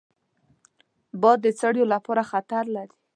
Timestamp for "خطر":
2.31-2.63